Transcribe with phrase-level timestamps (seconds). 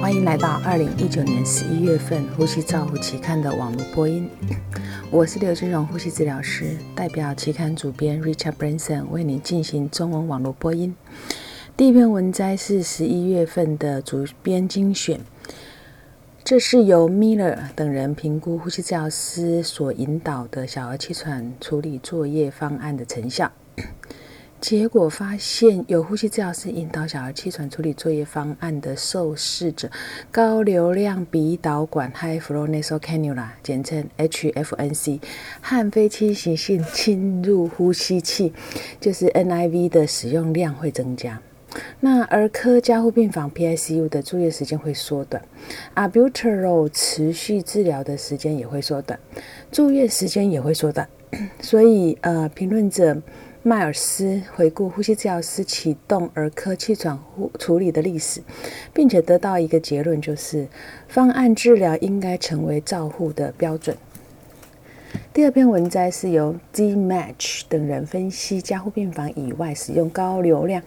[0.00, 4.28] 欢迎来到二零一九年十一月份《呼吸照护期刊》的网络播音。
[5.10, 10.94] 我是刘金荣呼吸治疗师，代表期刊主编 Richard Branson 为您进行中文网络播音。
[11.76, 15.20] 第一篇文摘是十一月份的主编精选，
[16.44, 23.50] 这是由 Miller 等人评估呼吸治疗师所引导的小儿气喘处理作业方案的成效。
[24.66, 29.88] 结果发现，有呼吸治疗师引导小儿气喘处理作业方案的受试者，
[30.32, 35.20] 高流量鼻导管 （High Flow Nasal Cannula，简称 HFNC）
[35.60, 38.52] 和非侵袭性侵入呼吸器
[39.00, 41.40] （就是 NIV） 的使用量会增加。
[42.00, 45.40] 那儿科加护病房 （PICU） 的住院时间会缩短
[45.94, 49.16] ，Albuterol 持续治疗的时间也会缩短，
[49.70, 51.08] 住院时间也会缩短。
[51.60, 53.22] 所以，呃，评论者。
[53.66, 58.40] 迈尔斯回顾呼吸治疗师启动儿科气喘护处理的历史，
[58.94, 60.68] 并且得到一个结论，就是
[61.08, 63.96] 方案治疗应该成为照护的标准。
[65.32, 70.80] 第二篇文摘是由 Z Match 等人分析加护病房以外使用高流量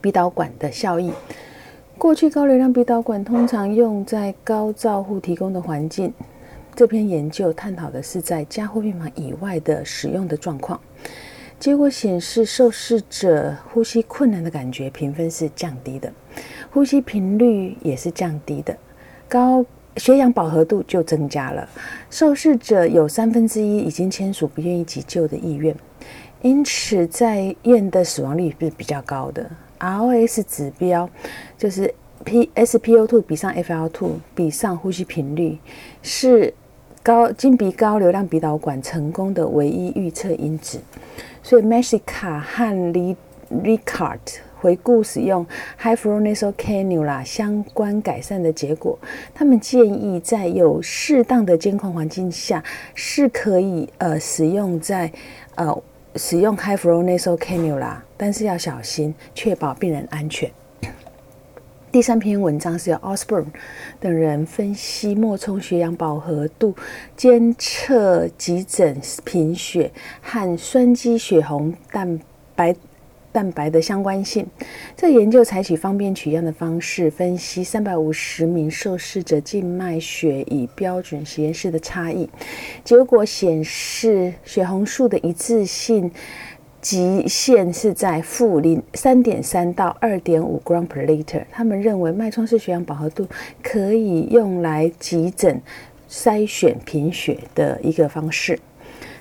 [0.00, 1.12] 鼻导管的效益。
[1.98, 6.14] 过去高流量鼻导管通常用在高照护提供的环境，
[6.74, 10.80] 这篇研究探讨的是在加护病房以外的使用的状况。
[11.58, 16.12] 结果显示，受试者呼吸困难的感觉评分是降低的，
[16.70, 18.76] 呼吸频率也是降低的，
[19.28, 19.64] 高
[19.96, 21.68] 血氧饱和度就增加了。
[22.10, 25.74] 受试者有三分之一已经签署不愿意急救的意愿，
[26.42, 29.50] 因此在院的死亡率是比较高的。
[29.80, 31.10] ROS 指标
[31.56, 31.92] 就是
[32.24, 35.58] P SpO2 比上 FiO2 比上呼吸频率，
[36.02, 36.54] 是
[37.02, 40.80] 高经鼻高流量鼻导管成功的唯一预测因子。
[41.48, 43.16] 所以 m e x i c a 和 Lee
[43.50, 44.18] Ricard
[44.60, 45.46] 回顾使用
[45.78, 48.98] h y p h r o n a s a l Cannula 相关改善的结果，
[49.32, 55.10] 他们建议在有适当的监控环境下，是可以呃使用在
[55.54, 55.74] 呃
[56.16, 60.50] 使用 h y p h r o n a s a l Cannula，但是要小心，确保病人安全。
[61.90, 63.46] 第三篇文章是由 Osborne
[63.98, 66.76] 等人分析脉冲血氧饱和度、
[67.16, 69.90] 监测急诊贫血
[70.20, 72.20] 和酸基血红蛋
[72.54, 72.76] 白
[73.32, 74.46] 蛋白的相关性。
[74.94, 82.28] 这研究采取方便取样的方式，分析三百五十名受试者静脉血与标准实验室的差异。
[82.84, 86.12] 结果显示，血红素的一致性。
[86.80, 91.42] 极限是在负零三点三到二点五 gram per liter。
[91.50, 93.26] 他们认为脉冲式血氧饱和度
[93.62, 95.60] 可以用来急诊
[96.08, 98.58] 筛选贫血的一个方式。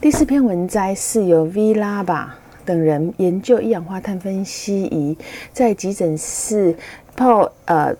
[0.00, 5.16] 第四篇文摘是由 V 拉巴等人研究一氧化碳分析仪
[5.52, 6.74] 在急诊室
[7.14, 7.94] 泡呃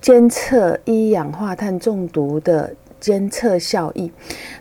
[0.00, 2.74] 监测一氧化碳中毒的。
[3.04, 4.10] 监测效益，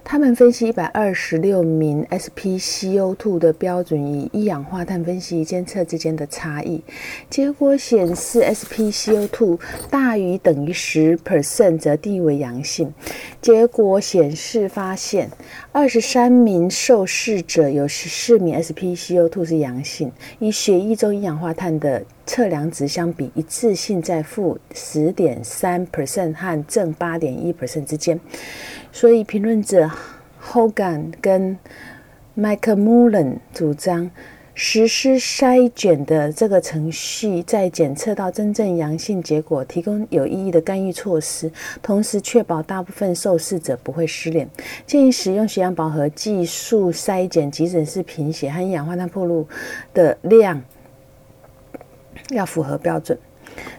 [0.03, 6.83] 他们分析一百二十六名 SpCO2 的标准与一氧化碳分析监测之间的差异，
[7.29, 9.57] 结果显示 SpCO2
[9.89, 12.93] 大于等于十 percent 则定义为阳性。
[13.41, 15.29] 结果显示发现，
[15.71, 22.03] 二十三名受试者有十四名 SpCO2 是阳性，与血液中一氧化碳的。
[22.25, 28.19] 测量值相比一次性在负十点三 percent 和正八点一 percent 之间，
[28.91, 29.91] 所以评论者
[30.41, 31.57] Hogan 跟
[32.37, 34.09] Michael Mullen 主张
[34.55, 41.51] 实施筛检的这个程序，在检测到真正阳性结果，提供有意义的干预措施，
[41.81, 44.47] 同时确保大部分受试者不会失联。
[44.85, 49.47] 建议使用血氧饱和技术筛检急诊室贫血和一氧化碳暴露
[49.93, 50.61] 的量。
[52.29, 53.17] 要符合标准。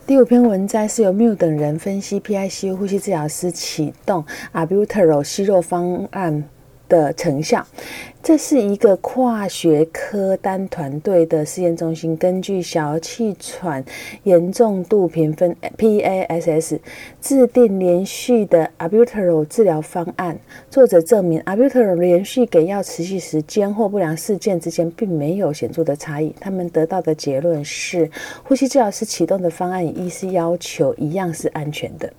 [0.06, 6.44] 第五篇文摘是由 m u 等人分析 PICU 呼吸治疗师启动 Albuterol 吸入方案
[6.94, 7.66] 的成效。
[8.22, 13.84] 这是一个跨学科单团队的试验中心，根据小儿气喘
[14.22, 16.79] 严重度评分 PASS
[17.20, 20.38] 制定连续的 Abutero 治疗方案。
[20.70, 26.35] 作者证明 Abutero 连续给药持续时间或不良事件之间并没有显著的差异。
[26.40, 28.11] 他们得到的结论是，
[28.43, 32.11] 呼吸治疗师启动的方案与医师要求一样是安全的。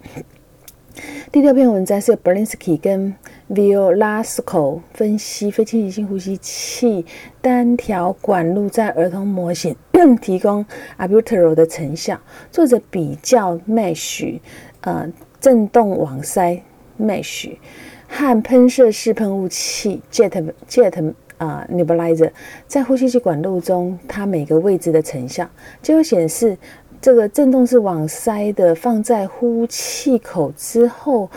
[1.32, 3.16] 第六篇文章是 Berlinsky 跟。
[3.48, 7.06] Violasco 分析非侵袭性呼吸器
[7.42, 9.76] 单条管路在儿童模型
[10.20, 10.66] 提供
[10.98, 12.20] a b u t e r o 的成效。
[12.50, 14.40] 作者比较 Mesh，
[14.82, 15.08] 呃，
[15.40, 16.64] 振动网塞
[17.00, 17.56] Mesh
[18.08, 22.32] 和喷射式喷雾器 Jet Jet 啊 Nebulizer
[22.66, 25.48] 在呼吸器管路中它每个位置的成效。
[25.84, 26.58] 结果显示
[27.02, 31.30] 这个振动是往塞的，放在呼气口之后，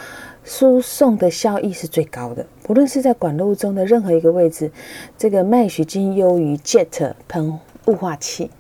[0.43, 2.47] 输送的效益是最高的。
[2.63, 4.71] 不论是在管路中的任何一个位置，
[5.19, 8.51] 这个 mesh 经优于 jet 喷雾化器。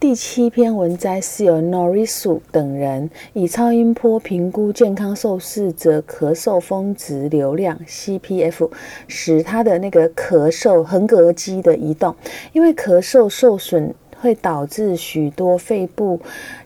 [0.00, 8.70] 第七篇文摘是由 Norisu 等人以超音波评估健康受试者咳嗽峰值流量 （CPF），
[9.06, 12.16] 使他的那个咳嗽横膈肌的移动，
[12.52, 13.94] 因为咳嗽受损。
[14.22, 16.20] 会导致许多肺部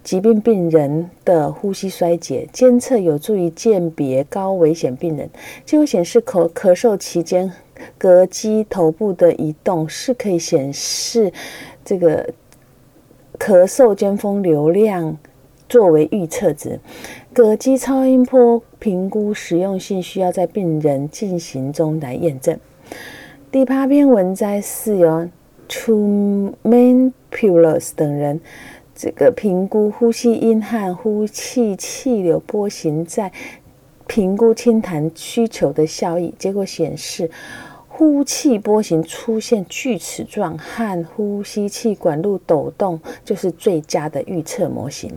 [0.04, 2.46] 疾病病人的呼吸衰竭。
[2.52, 5.30] 监测有助于鉴别高危险病人。
[5.64, 7.50] 结果显示，咳咳嗽期间
[7.98, 11.32] 膈肌头部的移动是可以显示
[11.82, 12.28] 这个
[13.38, 15.16] 咳嗽尖峰流量
[15.66, 16.78] 作为预测值。
[17.34, 22.58] 膈肌超音波评估实用性需要在病人进行中来验证。
[23.50, 25.30] 第八篇文摘是由。
[25.68, 28.40] Two main pillars 等人，
[28.94, 33.32] 这个评估呼吸音和呼气气流波形在
[34.06, 36.32] 评估清痰需求的效益。
[36.38, 37.28] 结果显示，
[37.88, 45.10] 呼气波形出现锯齿状和呼吸气管路抖动，就是最佳的预测模型。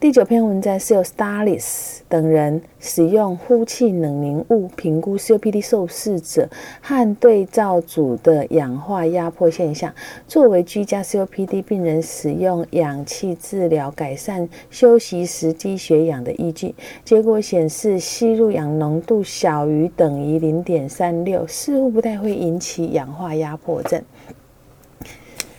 [0.00, 6.48] 第九篇文章是由 Starlis 等人使用呼气冷凝物评估 COPD 受试者
[6.82, 9.94] 和对照组的氧化压迫现象，
[10.26, 16.74] 作为居家 COPD 病人使用氧气治疗改善休息时低血氧的依据。
[17.04, 24.02] 结果显示，吸入氧浓度小于等于零点三六，似乎不太会引起氧化压迫症。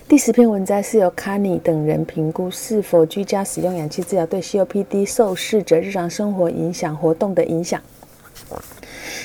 [0.08, 7.82] 第十篇文章是由卡尼等人评估是否居家使用氧气治疗对 COPD 受试者日常生活影响活动的影响。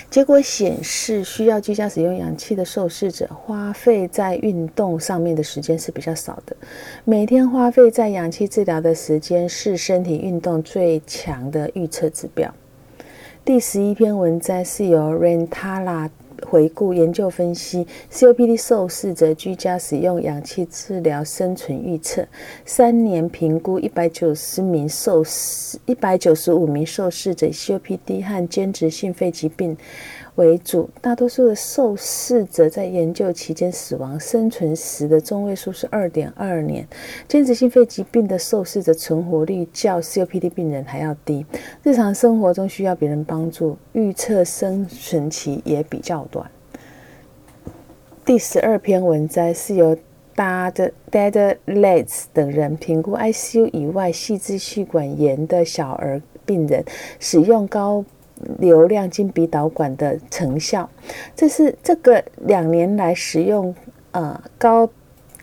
[0.09, 6.57] 结果显示，需要居家使用氧气的受试者花费在运动上面的时间是比较少的。
[7.05, 12.53] 每天花费在氧气治疗的时间是身体运动最强的预测指标。
[13.45, 16.09] 第十一篇文章是由 Rentala。
[16.47, 22.27] 回顾研究分析 COPD 受试者居家使用氧气治疗生存预测，
[22.65, 29.77] 三年评估一百九十名受试一百九十五名受试者 COPD 和间质性肺疾病。
[30.41, 36.89] 为主，大多数的受试者在研究期间死亡，生存时的中位数是二点二年。
[37.29, 41.45] 间质性肺疾病的受试者存活率较 COPD 病人还要低，
[41.83, 46.51] 日常生活中需要别人帮助，预测生存期也比较短。
[48.25, 49.95] 第十二篇文摘是由
[50.35, 56.83] Dad Dad Letts 等人评估 ICU 以外细支气管炎的小儿病人
[57.19, 58.03] 使用高。
[58.59, 60.89] 流量金鼻导管的成效，
[61.35, 63.75] 这是这个两年来使用
[64.13, 64.89] 呃高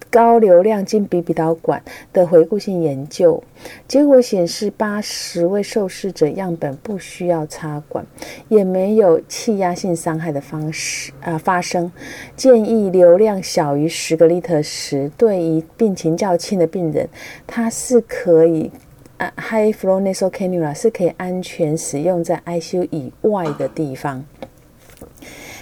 [0.09, 1.83] 高流量金鼻鼻导管
[2.13, 3.44] 的回顾性研究
[3.88, 8.05] 结果显示，八十位受试者样本不需要插管，
[8.47, 11.91] 也没有气压性伤害的方式啊发生。
[12.38, 17.07] 建议流量小于十个 liter 时，对于病情较轻的病人，
[17.45, 18.71] 它是可以。
[19.18, 24.24] ，high flow nasal cannula 是可以安全使用在 ICU 以外的地方。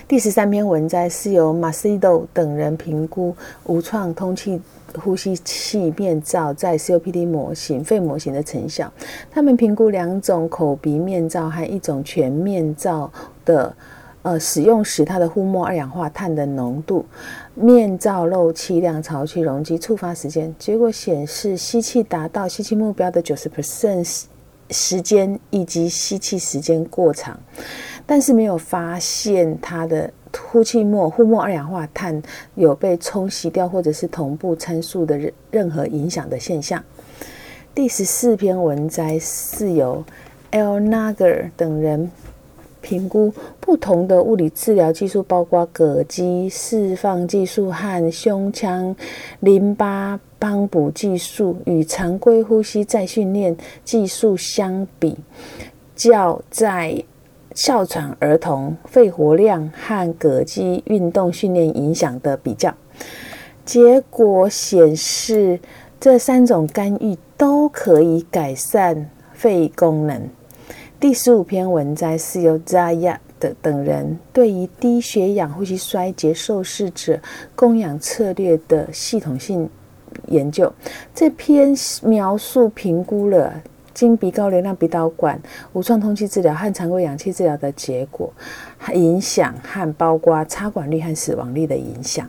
[0.07, 3.35] 第十三篇文摘是由 Macedo 等人评估
[3.65, 4.61] 无创通气
[4.93, 8.91] 呼吸器面罩在 COPD 模型肺模型的成效。
[9.31, 13.11] 他们评估两种口鼻面罩和一种全面罩
[13.43, 13.75] 的。
[14.25, 17.05] 呃，使用时它的呼沫二氧化碳的浓度、
[17.53, 24.23] 面罩漏气量、潮气容积、触发时间，结果显示吸气达到吸气目标的九十 percent
[24.71, 27.39] 时间，以及吸气时间过长，
[28.03, 30.11] 但是没有发现它的
[30.49, 32.19] 呼气末呼沫二氧化碳
[32.55, 36.83] 有被冲洗掉，或者是同步参数的任任何影响的现象。
[37.75, 40.03] 第十四篇文摘是由
[40.49, 42.09] L Nagar 等人。
[42.85, 48.95] 评估不同的物理治疗技术，包括膈肌释放技术和胸腔
[49.39, 55.17] 淋巴帮补技术，与常规呼吸再训练技术相比，
[55.95, 57.03] 较在
[57.55, 62.71] 哮喘儿童肺活量和膈肌运动训练影响的比较，
[63.65, 65.59] 结果显示
[65.99, 70.29] 这三种干预都可以改善肺功能。
[70.97, 77.19] 第十五篇文摘是由 Zaya 的等人对于低血氧呼吸衰竭受试者
[77.53, 79.69] 供氧策略的系统性
[80.27, 80.71] 研究。
[81.13, 83.61] 这篇描述评估了
[83.93, 85.39] 经鼻高流量鼻导管
[85.73, 88.31] 无创通气治疗和常规氧气治疗的结果、
[88.93, 92.27] 影响和包括插管率和死亡率的影响。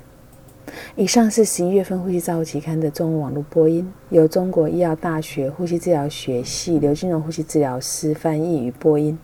[0.96, 9.18] 以上是十一月份《呼吸照护期刊》的中文网络播音，由中国医药大学呼吸治疗学系刘金荣呼吸治疗师翻译与播音，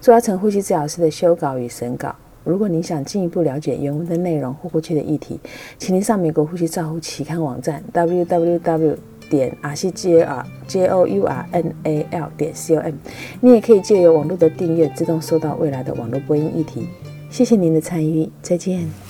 [0.00, 2.14] 朱阿成呼吸治疗师的修稿与审稿。
[2.44, 5.40] 如果您想进一步了解原文的内容或过去的议题，
[5.78, 8.96] 请您上美国呼吸照护期刊网站 www。
[9.28, 12.94] 点 r c g r j o u r n a l 点 c o m，。
[13.40, 16.86] 你也可以借由网络的订阅，自动收到未来的网络播音议题。
[17.28, 19.05] 谢谢您的参与，再见。